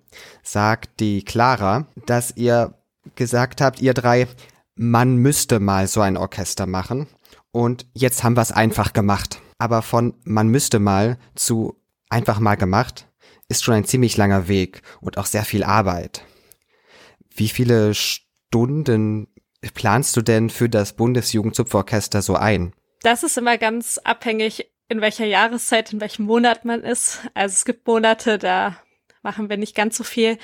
sagt 0.44 1.00
die 1.00 1.24
Clara, 1.24 1.88
dass 2.06 2.36
ihr 2.36 2.74
gesagt 3.16 3.62
habt, 3.62 3.82
ihr 3.82 3.94
drei, 3.94 4.28
man 4.76 5.18
müsste 5.18 5.60
mal 5.60 5.88
so 5.88 6.02
ein 6.02 6.18
Orchester 6.18 6.66
machen. 6.66 7.08
Und 7.52 7.86
jetzt 7.94 8.24
haben 8.24 8.36
wir 8.36 8.42
es 8.42 8.52
einfach 8.52 8.94
gemacht. 8.94 9.42
Aber 9.60 9.84
von 9.84 10.16
man 10.24 10.48
müsste 10.48 10.80
mal 10.80 11.20
zu 11.36 11.76
einfach 12.10 12.40
mal 12.40 12.56
gemacht 12.56 13.06
ist 13.50 13.64
schon 13.64 13.74
ein 13.74 13.86
ziemlich 13.86 14.16
langer 14.16 14.48
Weg 14.48 14.84
und 15.02 15.18
auch 15.18 15.26
sehr 15.26 15.44
viel 15.44 15.64
Arbeit. 15.64 16.24
Wie 17.36 17.50
viele 17.50 17.94
Stunden 17.94 19.28
planst 19.74 20.16
du 20.16 20.22
denn 20.22 20.50
für 20.50 20.70
das 20.70 20.94
Bundesjugendzupforchester 20.94 22.22
so 22.22 22.36
ein? 22.36 22.74
Das 23.02 23.24
ist 23.24 23.38
immer 23.38 23.58
ganz 23.58 23.98
abhängig, 23.98 24.70
in 24.88 25.02
welcher 25.02 25.26
Jahreszeit, 25.26 25.92
in 25.92 26.00
welchem 26.00 26.26
Monat 26.26 26.64
man 26.64 26.84
ist. 26.84 27.20
Also 27.34 27.54
es 27.54 27.66
gibt 27.66 27.88
Monate, 27.88 28.38
da 28.38 28.78
machen 29.24 29.50
wir 29.50 29.58
nicht 29.58 29.76
ganz 29.76 29.98
so 29.98 30.04
viel. 30.04 30.38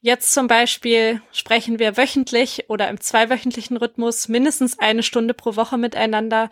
Jetzt 0.00 0.32
zum 0.32 0.46
Beispiel 0.46 1.22
sprechen 1.32 1.78
wir 1.78 1.96
wöchentlich 1.96 2.66
oder 2.68 2.88
im 2.88 3.00
zweiwöchentlichen 3.00 3.76
Rhythmus 3.76 4.28
mindestens 4.28 4.78
eine 4.78 5.02
Stunde 5.02 5.34
pro 5.34 5.56
Woche 5.56 5.78
miteinander. 5.78 6.50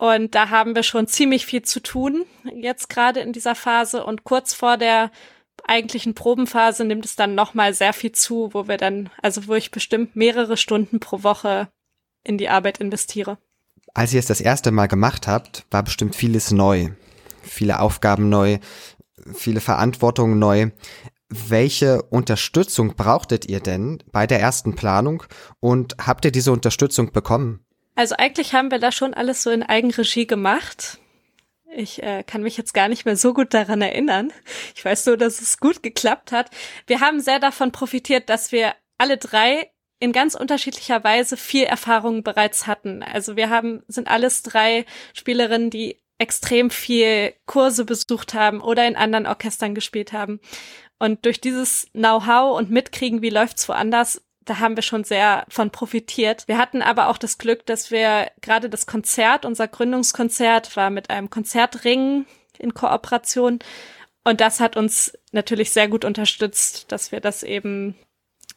Und 0.00 0.34
da 0.34 0.48
haben 0.48 0.74
wir 0.74 0.82
schon 0.82 1.06
ziemlich 1.08 1.44
viel 1.44 1.60
zu 1.60 1.78
tun, 1.78 2.24
jetzt 2.54 2.88
gerade 2.88 3.20
in 3.20 3.34
dieser 3.34 3.54
Phase. 3.54 4.02
Und 4.02 4.24
kurz 4.24 4.54
vor 4.54 4.78
der 4.78 5.10
eigentlichen 5.66 6.14
Probenphase 6.14 6.86
nimmt 6.86 7.04
es 7.04 7.16
dann 7.16 7.34
nochmal 7.34 7.74
sehr 7.74 7.92
viel 7.92 8.12
zu, 8.12 8.48
wo 8.54 8.66
wir 8.66 8.78
dann, 8.78 9.10
also 9.20 9.46
wo 9.46 9.52
ich 9.52 9.70
bestimmt 9.70 10.16
mehrere 10.16 10.56
Stunden 10.56 11.00
pro 11.00 11.22
Woche 11.22 11.68
in 12.24 12.38
die 12.38 12.48
Arbeit 12.48 12.78
investiere. 12.78 13.36
Als 13.92 14.14
ihr 14.14 14.20
es 14.20 14.26
das 14.26 14.40
erste 14.40 14.70
Mal 14.70 14.86
gemacht 14.86 15.28
habt, 15.28 15.66
war 15.70 15.82
bestimmt 15.82 16.16
vieles 16.16 16.50
neu. 16.50 16.88
Viele 17.42 17.78
Aufgaben 17.78 18.30
neu, 18.30 18.58
viele 19.34 19.60
Verantwortungen 19.60 20.38
neu. 20.38 20.70
Welche 21.28 22.04
Unterstützung 22.04 22.94
brauchtet 22.96 23.50
ihr 23.50 23.60
denn 23.60 24.02
bei 24.12 24.26
der 24.26 24.40
ersten 24.40 24.74
Planung 24.74 25.24
und 25.60 25.94
habt 26.00 26.24
ihr 26.24 26.32
diese 26.32 26.52
Unterstützung 26.52 27.12
bekommen? 27.12 27.66
Also 27.94 28.14
eigentlich 28.16 28.54
haben 28.54 28.70
wir 28.70 28.78
da 28.78 28.92
schon 28.92 29.14
alles 29.14 29.42
so 29.42 29.50
in 29.50 29.62
Eigenregie 29.62 30.26
gemacht. 30.26 30.98
Ich 31.72 32.02
äh, 32.02 32.24
kann 32.24 32.42
mich 32.42 32.56
jetzt 32.56 32.74
gar 32.74 32.88
nicht 32.88 33.04
mehr 33.04 33.16
so 33.16 33.32
gut 33.32 33.54
daran 33.54 33.80
erinnern. 33.80 34.32
Ich 34.74 34.84
weiß 34.84 35.06
nur, 35.06 35.16
dass 35.16 35.40
es 35.40 35.58
gut 35.58 35.82
geklappt 35.82 36.32
hat. 36.32 36.50
Wir 36.86 37.00
haben 37.00 37.20
sehr 37.20 37.38
davon 37.38 37.70
profitiert, 37.70 38.28
dass 38.28 38.50
wir 38.52 38.74
alle 38.98 39.18
drei 39.18 39.70
in 40.00 40.12
ganz 40.12 40.34
unterschiedlicher 40.34 41.04
Weise 41.04 41.36
viel 41.36 41.64
Erfahrung 41.64 42.22
bereits 42.22 42.66
hatten. 42.66 43.02
Also 43.02 43.36
wir 43.36 43.50
haben, 43.50 43.82
sind 43.86 44.08
alles 44.08 44.42
drei 44.42 44.86
Spielerinnen, 45.14 45.70
die 45.70 45.98
extrem 46.18 46.70
viel 46.70 47.34
Kurse 47.46 47.84
besucht 47.84 48.34
haben 48.34 48.60
oder 48.60 48.86
in 48.86 48.96
anderen 48.96 49.26
Orchestern 49.26 49.74
gespielt 49.74 50.12
haben. 50.12 50.40
Und 50.98 51.24
durch 51.24 51.40
dieses 51.40 51.88
Know-how 51.92 52.58
und 52.58 52.70
Mitkriegen, 52.70 53.22
wie 53.22 53.30
läuft's 53.30 53.68
woanders, 53.68 54.22
da 54.50 54.58
haben 54.58 54.74
wir 54.74 54.82
schon 54.82 55.04
sehr 55.04 55.46
von 55.48 55.70
profitiert. 55.70 56.48
Wir 56.48 56.58
hatten 56.58 56.82
aber 56.82 57.08
auch 57.08 57.18
das 57.18 57.38
Glück, 57.38 57.66
dass 57.66 57.92
wir 57.92 58.32
gerade 58.40 58.68
das 58.68 58.84
Konzert, 58.84 59.44
unser 59.44 59.68
Gründungskonzert 59.68 60.74
war 60.76 60.90
mit 60.90 61.08
einem 61.08 61.30
Konzertring 61.30 62.26
in 62.58 62.74
Kooperation. 62.74 63.60
Und 64.24 64.40
das 64.40 64.58
hat 64.58 64.76
uns 64.76 65.16
natürlich 65.30 65.70
sehr 65.70 65.86
gut 65.86 66.04
unterstützt, 66.04 66.90
dass 66.90 67.12
wir 67.12 67.20
das 67.20 67.44
eben 67.44 67.94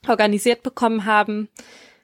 organisiert 0.07 0.63
bekommen 0.63 1.05
haben. 1.05 1.47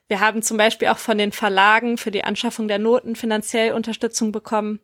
Wir 0.07 0.19
haben 0.19 0.43
zum 0.43 0.57
Beispiel 0.57 0.89
auch 0.89 0.99
von 0.99 1.17
den 1.17 1.31
Verlagen 1.31 1.97
für 1.97 2.11
die 2.11 2.23
Anschaffung 2.23 2.67
der 2.67 2.77
Noten 2.77 3.15
finanziell 3.15 3.73
Unterstützung 3.73 4.31
bekommen. 4.31 4.81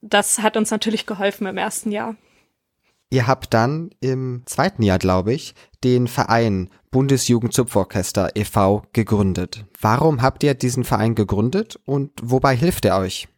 Das 0.00 0.40
hat 0.40 0.56
uns 0.56 0.72
natürlich 0.72 1.06
geholfen 1.06 1.46
im 1.46 1.58
ersten 1.58 1.92
Jahr. 1.92 2.16
Ihr 3.12 3.26
habt 3.26 3.52
dann 3.52 3.90
im 4.00 4.42
zweiten 4.46 4.82
Jahr, 4.82 4.98
glaube 4.98 5.34
ich, 5.34 5.54
den 5.84 6.08
Verein 6.08 6.70
Bundesjugendzupforchester 6.90 8.30
e.V. 8.36 8.84
gegründet. 8.94 9.66
Warum 9.78 10.22
habt 10.22 10.42
ihr 10.42 10.54
diesen 10.54 10.82
Verein 10.82 11.14
gegründet 11.14 11.78
und 11.84 12.10
wobei 12.22 12.56
hilft 12.56 12.86
er 12.86 12.96
euch? 12.96 13.28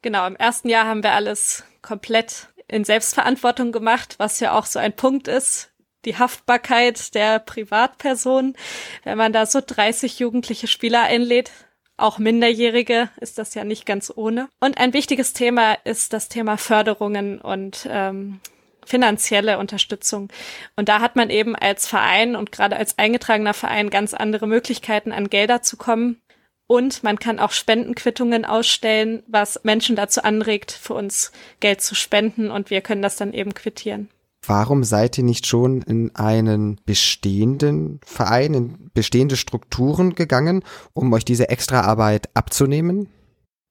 Genau, 0.00 0.26
im 0.26 0.36
ersten 0.36 0.70
Jahr 0.70 0.86
haben 0.86 1.02
wir 1.02 1.12
alles 1.12 1.64
komplett 1.82 2.48
in 2.66 2.84
Selbstverantwortung 2.84 3.72
gemacht, 3.72 4.14
was 4.16 4.40
ja 4.40 4.52
auch 4.52 4.64
so 4.64 4.78
ein 4.78 4.96
Punkt 4.96 5.28
ist, 5.28 5.70
die 6.06 6.16
Haftbarkeit 6.16 7.14
der 7.14 7.40
Privatperson. 7.40 8.56
Wenn 9.04 9.18
man 9.18 9.34
da 9.34 9.44
so 9.44 9.60
30 9.60 10.18
jugendliche 10.18 10.66
Spieler 10.66 11.02
einlädt, 11.02 11.50
auch 11.96 12.18
Minderjährige 12.18 13.08
ist 13.20 13.38
das 13.38 13.54
ja 13.54 13.64
nicht 13.64 13.86
ganz 13.86 14.12
ohne. 14.14 14.48
Und 14.60 14.78
ein 14.78 14.92
wichtiges 14.92 15.32
Thema 15.32 15.74
ist 15.84 16.12
das 16.12 16.28
Thema 16.28 16.58
Förderungen 16.58 17.40
und 17.40 17.88
ähm, 17.90 18.40
finanzielle 18.84 19.58
Unterstützung. 19.58 20.28
Und 20.76 20.88
da 20.88 21.00
hat 21.00 21.16
man 21.16 21.30
eben 21.30 21.56
als 21.56 21.86
Verein 21.86 22.36
und 22.36 22.52
gerade 22.52 22.76
als 22.76 22.98
eingetragener 22.98 23.54
Verein 23.54 23.90
ganz 23.90 24.14
andere 24.14 24.46
Möglichkeiten, 24.46 25.12
an 25.12 25.28
Gelder 25.28 25.62
zu 25.62 25.76
kommen. 25.76 26.20
Und 26.68 27.04
man 27.04 27.18
kann 27.18 27.38
auch 27.38 27.52
Spendenquittungen 27.52 28.44
ausstellen, 28.44 29.22
was 29.28 29.60
Menschen 29.62 29.94
dazu 29.94 30.22
anregt, 30.22 30.72
für 30.72 30.94
uns 30.94 31.30
Geld 31.60 31.80
zu 31.80 31.94
spenden 31.94 32.50
und 32.50 32.70
wir 32.70 32.80
können 32.80 33.02
das 33.02 33.16
dann 33.16 33.32
eben 33.32 33.54
quittieren. 33.54 34.08
Warum 34.46 34.84
seid 34.84 35.18
ihr 35.18 35.24
nicht 35.24 35.46
schon 35.46 35.82
in 35.82 36.14
einen 36.14 36.80
bestehenden 36.84 38.00
Verein, 38.04 38.54
in 38.54 38.90
bestehende 38.94 39.36
Strukturen 39.36 40.14
gegangen, 40.14 40.62
um 40.92 41.12
euch 41.12 41.24
diese 41.24 41.48
Extraarbeit 41.48 42.28
abzunehmen? 42.34 43.08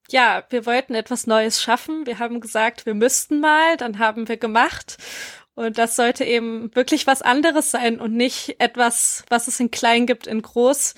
Ja, 0.08 0.44
wir 0.50 0.66
wollten 0.66 0.94
etwas 0.94 1.26
Neues 1.26 1.62
schaffen. 1.62 2.06
Wir 2.06 2.18
haben 2.18 2.40
gesagt, 2.40 2.86
wir 2.86 2.94
müssten 2.94 3.40
mal, 3.40 3.76
dann 3.76 3.98
haben 3.98 4.28
wir 4.28 4.36
gemacht. 4.36 4.98
Und 5.54 5.78
das 5.78 5.96
sollte 5.96 6.24
eben 6.24 6.74
wirklich 6.74 7.06
was 7.06 7.22
anderes 7.22 7.70
sein 7.70 7.98
und 7.98 8.12
nicht 8.14 8.56
etwas, 8.58 9.24
was 9.30 9.48
es 9.48 9.58
in 9.58 9.70
klein 9.70 10.06
gibt, 10.06 10.26
in 10.26 10.42
groß. 10.42 10.94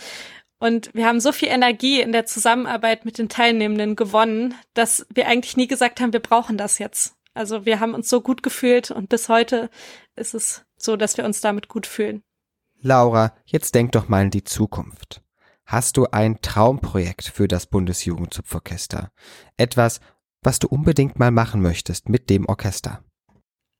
Und 0.59 0.91
wir 0.93 1.07
haben 1.07 1.21
so 1.21 1.31
viel 1.31 1.49
Energie 1.49 2.01
in 2.01 2.11
der 2.11 2.27
Zusammenarbeit 2.27 3.05
mit 3.05 3.19
den 3.19 3.29
Teilnehmenden 3.29 3.95
gewonnen, 3.95 4.55
dass 4.75 5.07
wir 5.15 5.29
eigentlich 5.29 5.57
nie 5.57 5.69
gesagt 5.69 6.01
haben, 6.01 6.13
wir 6.13 6.21
brauchen 6.21 6.59
das 6.59 6.81
jetzt. 6.81 7.15
Also 7.39 7.65
wir 7.65 7.79
haben 7.79 7.95
uns 7.95 8.09
so 8.09 8.21
gut 8.21 8.43
gefühlt 8.43 8.91
und 8.91 9.09
bis 9.09 9.29
heute 9.29 9.71
ist 10.17 10.35
es 10.35 10.65
so, 10.77 10.97
dass 10.97 11.17
wir 11.17 11.25
uns 11.25 11.41
damit 11.41 11.69
gut 11.69 11.87
fühlen. 11.87 12.25
Laura, 12.81 13.33
jetzt 13.47 13.77
denk 13.77 13.93
doch 13.93 14.09
mal 14.09 14.23
in 14.23 14.31
die 14.31 14.43
Zukunft. 14.43 15.23
Hast 15.65 15.97
du 15.97 16.07
ein 16.11 16.41
Traumprojekt 16.43 17.27
für 17.27 17.47
das 17.47 17.67
Bundesjugendzupforchester? 17.67 19.13
Etwas, 19.57 20.01
was 20.43 20.59
du 20.59 20.67
unbedingt 20.67 21.21
mal 21.21 21.31
machen 21.31 21.63
möchtest 21.63 22.09
mit 22.09 22.29
dem 22.29 22.45
Orchester? 22.47 23.05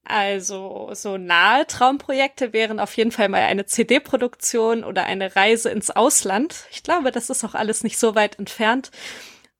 Also 0.05 0.91
so 0.93 1.17
nahe 1.17 1.67
Traumprojekte 1.67 2.53
wären 2.53 2.79
auf 2.79 2.95
jeden 2.95 3.11
Fall 3.11 3.27
mal 3.27 3.41
eine 3.41 3.65
CD-Produktion 3.65 4.85
oder 4.85 5.03
eine 5.03 5.35
Reise 5.35 5.69
ins 5.69 5.91
Ausland. 5.91 6.63
Ich 6.71 6.83
glaube, 6.83 7.11
das 7.11 7.29
ist 7.29 7.43
auch 7.43 7.55
alles 7.55 7.83
nicht 7.83 7.99
so 7.99 8.15
weit 8.15 8.39
entfernt. 8.39 8.89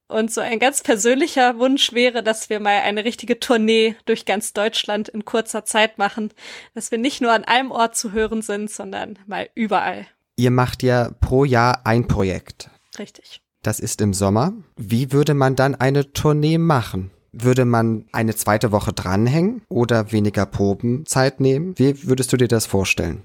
Und 0.09 0.33
so 0.33 0.41
ein 0.41 0.57
ganz 0.57 0.81
persönlicher 0.81 1.59
Wunsch 1.59 1.93
wäre, 1.93 2.23
dass 2.23 2.49
wir 2.49 2.59
mal 2.59 2.81
eine 2.81 3.05
richtige 3.05 3.39
Tournee 3.39 3.95
durch 4.05 4.25
ganz 4.25 4.53
Deutschland 4.53 5.07
in 5.07 5.23
kurzer 5.23 5.65
Zeit 5.65 5.99
machen, 5.99 6.33
dass 6.73 6.89
wir 6.89 6.97
nicht 6.97 7.21
nur 7.21 7.31
an 7.31 7.43
einem 7.43 7.69
Ort 7.69 7.95
zu 7.95 8.11
hören 8.11 8.41
sind, 8.41 8.71
sondern 8.71 9.19
mal 9.27 9.49
überall. 9.53 10.07
Ihr 10.35 10.49
macht 10.49 10.81
ja 10.81 11.11
pro 11.21 11.45
Jahr 11.45 11.85
ein 11.85 12.07
Projekt. 12.07 12.71
Richtig. 12.97 13.41
Das 13.61 13.79
ist 13.79 14.01
im 14.01 14.15
Sommer. 14.15 14.53
Wie 14.77 15.11
würde 15.11 15.35
man 15.35 15.55
dann 15.55 15.75
eine 15.75 16.11
Tournee 16.11 16.57
machen? 16.57 17.11
Würde 17.31 17.65
man 17.65 18.05
eine 18.12 18.36
zweite 18.36 18.71
Woche 18.71 18.93
dranhängen 18.93 19.62
oder 19.69 20.12
weniger 20.12 20.45
Probenzeit 20.45 21.39
nehmen? 21.39 21.77
Wie 21.77 22.07
würdest 22.07 22.33
du 22.33 22.38
dir 22.38 22.48
das 22.48 22.65
vorstellen? 22.65 23.24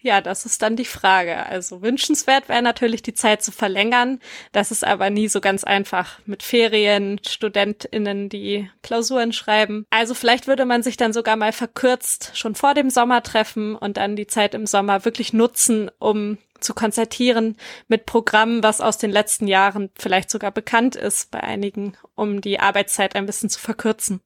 Ja, 0.00 0.20
das 0.20 0.46
ist 0.46 0.62
dann 0.62 0.76
die 0.76 0.84
Frage. 0.84 1.46
Also 1.46 1.82
wünschenswert 1.82 2.48
wäre 2.48 2.62
natürlich 2.62 3.02
die 3.02 3.14
Zeit 3.14 3.42
zu 3.42 3.50
verlängern. 3.50 4.20
Das 4.52 4.70
ist 4.70 4.84
aber 4.84 5.10
nie 5.10 5.28
so 5.28 5.40
ganz 5.40 5.64
einfach 5.64 6.20
mit 6.26 6.42
Ferien, 6.42 7.20
StudentInnen, 7.26 8.28
die 8.28 8.70
Klausuren 8.82 9.32
schreiben. 9.32 9.84
Also 9.90 10.14
vielleicht 10.14 10.46
würde 10.46 10.64
man 10.64 10.82
sich 10.82 10.96
dann 10.96 11.12
sogar 11.12 11.36
mal 11.36 11.52
verkürzt 11.52 12.32
schon 12.34 12.54
vor 12.54 12.74
dem 12.74 12.90
Sommer 12.90 13.22
treffen 13.22 13.74
und 13.74 13.96
dann 13.96 14.16
die 14.16 14.26
Zeit 14.26 14.54
im 14.54 14.66
Sommer 14.66 15.04
wirklich 15.04 15.32
nutzen, 15.32 15.90
um 15.98 16.38
zu 16.60 16.74
konzertieren 16.74 17.56
mit 17.88 18.06
Programmen, 18.06 18.62
was 18.62 18.80
aus 18.80 18.98
den 18.98 19.10
letzten 19.10 19.46
Jahren 19.46 19.90
vielleicht 19.96 20.30
sogar 20.30 20.50
bekannt 20.50 20.96
ist 20.96 21.30
bei 21.30 21.42
einigen, 21.42 21.96
um 22.14 22.40
die 22.40 22.60
Arbeitszeit 22.60 23.14
ein 23.14 23.26
bisschen 23.26 23.50
zu 23.50 23.60
verkürzen. 23.60 24.20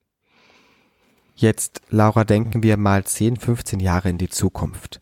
Jetzt, 1.35 1.81
Laura, 1.89 2.23
denken 2.23 2.63
wir 2.63 2.77
mal 2.77 3.03
10, 3.03 3.37
15 3.37 3.79
Jahre 3.79 4.09
in 4.09 4.17
die 4.17 4.29
Zukunft. 4.29 5.01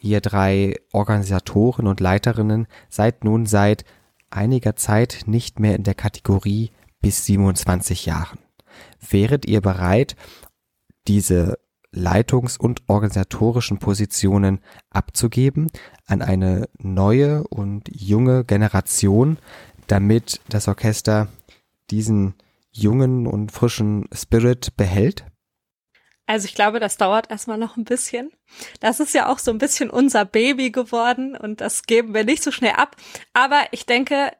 Ihr 0.00 0.20
drei 0.20 0.76
Organisatoren 0.92 1.86
und 1.86 2.00
Leiterinnen 2.00 2.66
seid 2.88 3.24
nun 3.24 3.46
seit 3.46 3.84
einiger 4.30 4.76
Zeit 4.76 5.22
nicht 5.26 5.58
mehr 5.60 5.74
in 5.74 5.84
der 5.84 5.94
Kategorie 5.94 6.70
bis 7.00 7.24
27 7.26 8.06
Jahren. 8.06 8.38
Wäret 9.00 9.46
ihr 9.46 9.60
bereit, 9.60 10.16
diese 11.06 11.58
Leitungs- 11.92 12.58
und 12.58 12.82
organisatorischen 12.86 13.78
Positionen 13.78 14.60
abzugeben 14.90 15.68
an 16.06 16.22
eine 16.22 16.68
neue 16.78 17.46
und 17.48 17.88
junge 17.90 18.44
Generation, 18.44 19.38
damit 19.86 20.40
das 20.48 20.68
Orchester 20.68 21.28
diesen 21.90 22.34
jungen 22.70 23.26
und 23.26 23.52
frischen 23.52 24.08
Spirit 24.12 24.76
behält? 24.76 25.24
Also 26.26 26.44
ich 26.44 26.54
glaube, 26.54 26.78
das 26.78 26.98
dauert 26.98 27.30
erstmal 27.30 27.56
noch 27.56 27.78
ein 27.78 27.84
bisschen. 27.84 28.30
Das 28.80 29.00
ist 29.00 29.14
ja 29.14 29.32
auch 29.32 29.38
so 29.38 29.50
ein 29.50 29.56
bisschen 29.56 29.88
unser 29.88 30.26
Baby 30.26 30.70
geworden 30.70 31.34
und 31.34 31.62
das 31.62 31.84
geben 31.84 32.12
wir 32.12 32.24
nicht 32.24 32.42
so 32.42 32.52
schnell 32.52 32.72
ab. 32.72 32.96
Aber 33.32 33.62
ich 33.70 33.86
denke, 33.86 34.32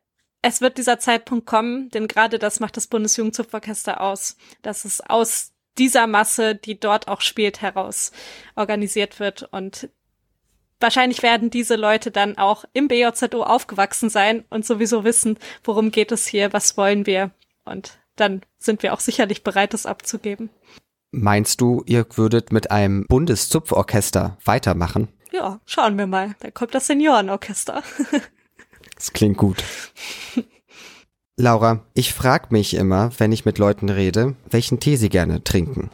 es 0.43 0.61
wird 0.61 0.77
dieser 0.77 0.99
Zeitpunkt 0.99 1.47
kommen, 1.47 1.89
denn 1.89 2.07
gerade 2.07 2.39
das 2.39 2.61
macht 2.61 2.77
das 2.77 2.89
Bundesjugendzupforchester 2.89 4.03
aus, 4.03 4.37
dass 4.61 4.85
es 4.85 5.01
aus 5.01 5.53
dieser 5.79 6.07
Masse, 6.07 6.55
die 6.55 6.79
dort 6.79 7.09
auch 7.09 7.21
spielt, 7.21 7.63
heraus 7.63 8.13
organisiert 8.57 9.21
wird. 9.21 9.49
Und 9.51 9.89
wahrscheinlich 10.81 11.23
werden 11.23 11.51
diese 11.51 11.77
Leute 11.77 12.11
dann 12.11 12.37
auch 12.39 12.65
im 12.73 12.89
BJZO 12.89 13.43
aufgewachsen 13.43 14.11
sein 14.11 14.45
und 14.51 14.67
sowieso 14.67 15.05
wissen, 15.05 15.39
worum 15.65 15.91
geht 15.91 16.13
es 16.13 16.27
hier, 16.27 16.53
was 16.53 16.77
wollen 16.77 17.07
wir. 17.07 17.31
Und 17.65 17.99
dann 18.17 18.43
sind 18.59 18.83
wir 18.83 18.93
auch 18.93 19.01
sicherlich 19.01 19.45
bereit, 19.45 19.75
das 19.75 19.87
abzugeben. 19.87 20.51
Meinst 21.11 21.61
du, 21.61 21.83
ihr 21.87 22.07
würdet 22.17 22.53
mit 22.53 22.71
einem 22.71 23.07
Bundeszupforchester 23.07 24.37
weitermachen? 24.45 25.09
Ja, 25.33 25.61
schauen 25.65 25.97
wir 25.97 26.07
mal. 26.07 26.35
Da 26.41 26.51
kommt 26.51 26.75
das 26.75 26.87
Seniorenorchester. 26.87 27.83
Das 28.95 29.13
klingt 29.13 29.37
gut. 29.37 29.63
Laura, 31.41 31.85
ich 31.95 32.15
frag 32.15 32.51
mich 32.51 32.75
immer, 32.75 33.13
wenn 33.19 33.31
ich 33.31 33.45
mit 33.45 33.59
Leuten 33.59 33.91
rede, 33.91 34.35
welchen 34.51 34.81
Tee 34.81 34.97
sie 34.97 35.09
gerne 35.09 35.45
trinken. 35.45 35.89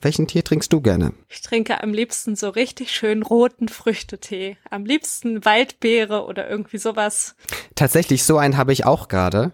Welchen 0.00 0.28
Tee 0.28 0.42
trinkst 0.42 0.72
du 0.72 0.80
gerne? 0.80 1.12
Ich 1.28 1.42
trinke 1.42 1.82
am 1.82 1.92
liebsten 1.92 2.36
so 2.36 2.48
richtig 2.48 2.92
schön 2.92 3.24
roten 3.24 3.68
Früchtetee. 3.68 4.56
Am 4.70 4.84
liebsten 4.84 5.44
Waldbeere 5.44 6.26
oder 6.26 6.48
irgendwie 6.48 6.78
sowas. 6.78 7.34
Tatsächlich, 7.74 8.22
so 8.22 8.38
einen 8.38 8.56
habe 8.56 8.72
ich 8.72 8.86
auch 8.86 9.08
gerade. 9.08 9.50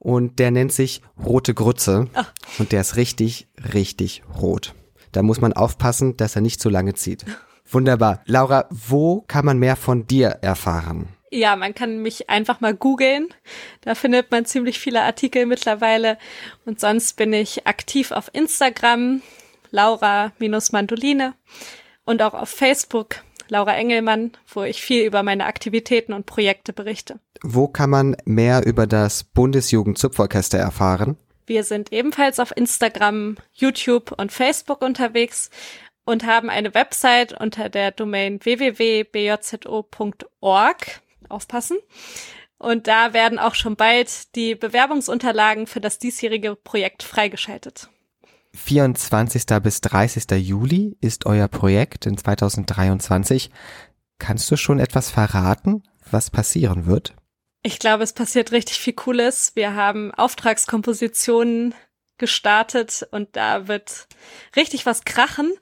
Und 0.00 0.40
der 0.40 0.50
nennt 0.50 0.72
sich 0.72 1.02
Rote 1.24 1.54
Grütze. 1.54 2.08
Ach. 2.14 2.32
Und 2.58 2.72
der 2.72 2.80
ist 2.80 2.96
richtig, 2.96 3.46
richtig 3.72 4.24
rot. 4.40 4.74
Da 5.12 5.22
muss 5.22 5.40
man 5.40 5.52
aufpassen, 5.52 6.16
dass 6.16 6.34
er 6.34 6.42
nicht 6.42 6.60
zu 6.60 6.68
lange 6.68 6.94
zieht. 6.94 7.24
Wunderbar. 7.70 8.22
Laura, 8.26 8.66
wo 8.70 9.20
kann 9.28 9.44
man 9.44 9.60
mehr 9.60 9.76
von 9.76 10.08
dir 10.08 10.30
erfahren? 10.42 11.13
Ja, 11.34 11.56
man 11.56 11.74
kann 11.74 12.00
mich 12.00 12.30
einfach 12.30 12.60
mal 12.60 12.74
googeln. 12.74 13.26
Da 13.80 13.96
findet 13.96 14.30
man 14.30 14.44
ziemlich 14.44 14.78
viele 14.78 15.02
Artikel 15.02 15.46
mittlerweile. 15.46 16.16
Und 16.64 16.78
sonst 16.78 17.16
bin 17.16 17.32
ich 17.32 17.66
aktiv 17.66 18.12
auf 18.12 18.30
Instagram, 18.32 19.20
Laura-Mandoline 19.72 21.34
und 22.04 22.22
auch 22.22 22.34
auf 22.34 22.50
Facebook, 22.50 23.16
Laura 23.48 23.74
Engelmann, 23.74 24.30
wo 24.46 24.62
ich 24.62 24.80
viel 24.80 25.04
über 25.04 25.24
meine 25.24 25.46
Aktivitäten 25.46 26.12
und 26.12 26.24
Projekte 26.24 26.72
berichte. 26.72 27.18
Wo 27.42 27.66
kann 27.66 27.90
man 27.90 28.16
mehr 28.24 28.64
über 28.64 28.86
das 28.86 29.24
Bundesjugendzupforchester 29.24 30.58
erfahren? 30.58 31.16
Wir 31.46 31.64
sind 31.64 31.92
ebenfalls 31.92 32.38
auf 32.38 32.56
Instagram, 32.56 33.38
YouTube 33.52 34.12
und 34.12 34.30
Facebook 34.30 34.82
unterwegs 34.82 35.50
und 36.04 36.24
haben 36.24 36.48
eine 36.48 36.74
Website 36.74 37.32
unter 37.38 37.68
der 37.68 37.90
Domain 37.90 38.38
www.bjzo.org. 38.40 39.40
Aufpassen. 41.34 41.78
Und 42.58 42.86
da 42.86 43.12
werden 43.12 43.38
auch 43.38 43.54
schon 43.54 43.76
bald 43.76 44.34
die 44.36 44.54
Bewerbungsunterlagen 44.54 45.66
für 45.66 45.80
das 45.80 45.98
diesjährige 45.98 46.56
Projekt 46.56 47.02
freigeschaltet. 47.02 47.90
24. 48.54 49.44
bis 49.62 49.80
30. 49.80 50.30
Juli 50.38 50.96
ist 51.00 51.26
euer 51.26 51.48
Projekt 51.48 52.06
in 52.06 52.16
2023. 52.16 53.50
Kannst 54.18 54.50
du 54.50 54.56
schon 54.56 54.78
etwas 54.78 55.10
verraten, 55.10 55.82
was 56.10 56.30
passieren 56.30 56.86
wird? 56.86 57.14
Ich 57.62 57.78
glaube, 57.78 58.04
es 58.04 58.12
passiert 58.12 58.52
richtig 58.52 58.78
viel 58.78 58.92
Cooles. 58.92 59.52
Wir 59.54 59.74
haben 59.74 60.12
Auftragskompositionen 60.14 61.74
gestartet 62.18 63.06
und 63.10 63.36
da 63.36 63.66
wird 63.66 64.06
richtig 64.54 64.86
was 64.86 65.04
krachen. 65.04 65.52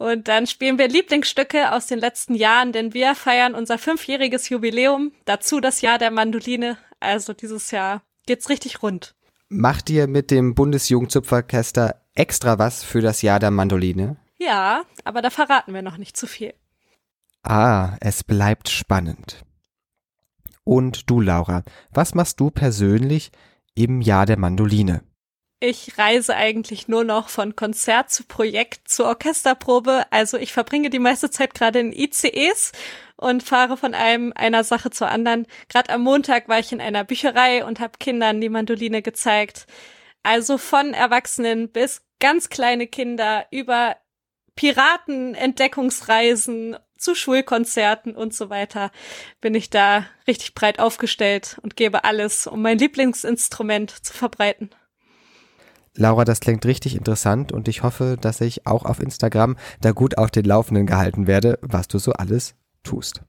Und 0.00 0.28
dann 0.28 0.46
spielen 0.46 0.78
wir 0.78 0.88
Lieblingsstücke 0.88 1.72
aus 1.72 1.86
den 1.86 1.98
letzten 1.98 2.34
Jahren, 2.34 2.72
denn 2.72 2.94
wir 2.94 3.14
feiern 3.14 3.54
unser 3.54 3.76
fünfjähriges 3.76 4.48
Jubiläum. 4.48 5.12
Dazu 5.26 5.60
das 5.60 5.82
Jahr 5.82 5.98
der 5.98 6.10
Mandoline. 6.10 6.78
Also 7.00 7.34
dieses 7.34 7.70
Jahr 7.70 8.00
geht's 8.24 8.48
richtig 8.48 8.82
rund. 8.82 9.14
Macht 9.50 9.90
ihr 9.90 10.06
mit 10.06 10.30
dem 10.30 10.54
Bundesjugendzupferorchester 10.54 12.00
extra 12.14 12.58
was 12.58 12.82
für 12.82 13.02
das 13.02 13.20
Jahr 13.20 13.40
der 13.40 13.50
Mandoline? 13.50 14.16
Ja, 14.38 14.84
aber 15.04 15.20
da 15.20 15.28
verraten 15.28 15.74
wir 15.74 15.82
noch 15.82 15.98
nicht 15.98 16.16
zu 16.16 16.26
viel. 16.26 16.54
Ah, 17.42 17.98
es 18.00 18.24
bleibt 18.24 18.70
spannend. 18.70 19.44
Und 20.64 21.10
du, 21.10 21.20
Laura, 21.20 21.62
was 21.90 22.14
machst 22.14 22.40
du 22.40 22.50
persönlich 22.50 23.32
im 23.74 24.00
Jahr 24.00 24.24
der 24.24 24.38
Mandoline? 24.38 25.02
Ich 25.62 25.98
reise 25.98 26.34
eigentlich 26.34 26.88
nur 26.88 27.04
noch 27.04 27.28
von 27.28 27.54
Konzert 27.54 28.10
zu 28.10 28.24
Projekt 28.24 28.88
zu 28.88 29.04
Orchesterprobe. 29.04 30.06
Also 30.10 30.38
ich 30.38 30.54
verbringe 30.54 30.88
die 30.88 30.98
meiste 30.98 31.30
Zeit 31.30 31.52
gerade 31.52 31.80
in 31.80 31.92
ICEs 31.92 32.72
und 33.16 33.42
fahre 33.42 33.76
von 33.76 33.92
einem 33.92 34.32
einer 34.34 34.64
Sache 34.64 34.90
zur 34.90 35.08
anderen. 35.08 35.46
Gerade 35.68 35.90
am 35.90 36.00
Montag 36.02 36.48
war 36.48 36.58
ich 36.58 36.72
in 36.72 36.80
einer 36.80 37.04
Bücherei 37.04 37.62
und 37.62 37.78
habe 37.78 37.98
Kindern 38.00 38.40
die 38.40 38.48
Mandoline 38.48 39.02
gezeigt. 39.02 39.66
Also 40.22 40.56
von 40.56 40.94
Erwachsenen 40.94 41.68
bis 41.68 42.00
ganz 42.20 42.48
kleine 42.48 42.86
Kinder 42.86 43.44
über 43.50 43.96
Piraten, 44.56 45.34
Entdeckungsreisen 45.34 46.78
zu 46.96 47.14
Schulkonzerten 47.14 48.16
und 48.16 48.34
so 48.34 48.48
weiter 48.48 48.90
bin 49.42 49.54
ich 49.54 49.68
da 49.68 50.06
richtig 50.26 50.54
breit 50.54 50.78
aufgestellt 50.78 51.58
und 51.62 51.76
gebe 51.76 52.04
alles, 52.04 52.46
um 52.46 52.62
mein 52.62 52.78
Lieblingsinstrument 52.78 53.90
zu 53.90 54.14
verbreiten. 54.14 54.70
Laura, 56.00 56.24
das 56.24 56.40
klingt 56.40 56.64
richtig 56.64 56.96
interessant 56.96 57.52
und 57.52 57.68
ich 57.68 57.82
hoffe, 57.82 58.16
dass 58.18 58.40
ich 58.40 58.66
auch 58.66 58.86
auf 58.86 59.00
Instagram 59.00 59.56
da 59.82 59.92
gut 59.92 60.16
auf 60.16 60.30
den 60.30 60.46
Laufenden 60.46 60.86
gehalten 60.86 61.26
werde, 61.26 61.58
was 61.60 61.88
du 61.88 61.98
so 61.98 62.14
alles 62.14 62.54
tust. 62.82 63.20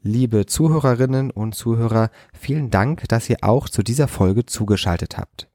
Liebe 0.00 0.46
Zuhörerinnen 0.46 1.32
und 1.32 1.56
Zuhörer, 1.56 2.12
vielen 2.32 2.70
Dank, 2.70 3.08
dass 3.08 3.28
ihr 3.28 3.38
auch 3.40 3.68
zu 3.68 3.82
dieser 3.82 4.06
Folge 4.06 4.46
zugeschaltet 4.46 5.18
habt. 5.18 5.48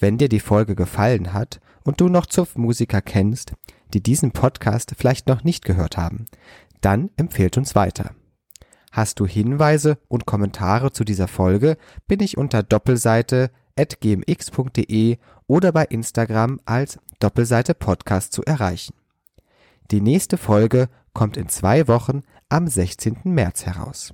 Wenn 0.00 0.16
dir 0.16 0.30
die 0.30 0.40
Folge 0.40 0.76
gefallen 0.76 1.34
hat 1.34 1.60
und 1.84 2.00
du 2.00 2.08
noch 2.08 2.24
Zupfmusiker 2.24 3.02
kennst, 3.02 3.52
die 3.92 4.02
diesen 4.02 4.30
Podcast 4.30 4.94
vielleicht 4.96 5.28
noch 5.28 5.44
nicht 5.44 5.62
gehört 5.66 5.98
haben, 5.98 6.24
dann 6.80 7.10
empfehlt 7.18 7.58
uns 7.58 7.74
weiter. 7.74 8.12
Hast 8.92 9.20
du 9.20 9.26
Hinweise 9.26 9.98
und 10.08 10.24
Kommentare 10.24 10.90
zu 10.90 11.04
dieser 11.04 11.28
Folge, 11.28 11.76
bin 12.08 12.20
ich 12.20 12.38
unter 12.38 12.62
Doppelseite 12.62 13.50
gmx.de 13.76 15.18
oder 15.46 15.72
bei 15.72 15.84
Instagram 15.84 16.60
als 16.64 16.98
Doppelseite 17.18 17.74
Podcast 17.74 18.32
zu 18.32 18.42
erreichen. 18.42 18.94
Die 19.90 20.00
nächste 20.00 20.36
Folge 20.36 20.88
kommt 21.12 21.36
in 21.36 21.48
zwei 21.48 21.86
Wochen 21.88 22.22
am 22.48 22.66
16. 22.66 23.18
März 23.24 23.66
heraus. 23.66 24.12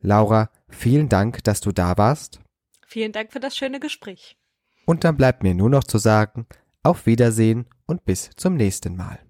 Laura, 0.00 0.50
vielen 0.68 1.08
Dank, 1.08 1.44
dass 1.44 1.60
du 1.60 1.72
da 1.72 1.96
warst. 1.98 2.40
Vielen 2.86 3.12
Dank 3.12 3.32
für 3.32 3.40
das 3.40 3.56
schöne 3.56 3.80
Gespräch. 3.80 4.36
Und 4.84 5.04
dann 5.04 5.16
bleibt 5.16 5.42
mir 5.42 5.54
nur 5.54 5.70
noch 5.70 5.84
zu 5.84 5.98
sagen, 5.98 6.46
auf 6.82 7.06
Wiedersehen 7.06 7.66
und 7.86 8.04
bis 8.04 8.30
zum 8.36 8.54
nächsten 8.54 8.96
Mal. 8.96 9.20